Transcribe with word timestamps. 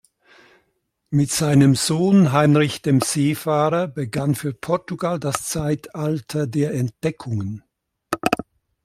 Mit 1.11 1.29
seinem 1.29 1.75
Sohn 1.75 2.31
Heinrich 2.31 2.81
dem 2.81 3.01
Seefahrer 3.01 3.87
begann 3.87 4.33
für 4.33 4.51
Portugal 4.51 5.19
das 5.19 5.43
Zeitalter 5.43 6.47
der 6.47 6.73
Entdeckungen. 6.73 7.63